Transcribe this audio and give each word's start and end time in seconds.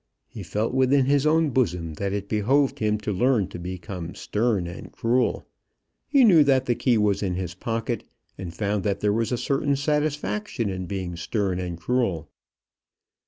He 0.27 0.41
felt 0.41 0.73
within 0.73 1.05
his 1.05 1.27
own 1.27 1.51
bosom 1.51 1.93
that 1.93 2.11
it 2.11 2.27
behoved 2.27 2.79
him 2.79 2.97
to 3.01 3.13
learn 3.13 3.47
to 3.49 3.59
become 3.59 4.15
stern 4.15 4.65
and 4.65 4.91
cruel. 4.91 5.45
He 6.07 6.23
knew 6.23 6.43
that 6.43 6.65
the 6.65 6.73
key 6.73 6.97
was 6.97 7.21
in 7.21 7.35
his 7.35 7.53
pocket, 7.53 8.03
and 8.35 8.51
found 8.51 8.83
that 8.83 9.01
there 9.01 9.13
was 9.13 9.31
a 9.31 9.37
certain 9.37 9.75
satisfaction 9.75 10.69
in 10.71 10.87
being 10.87 11.15
stern 11.17 11.59
and 11.59 11.79
cruel. 11.79 12.31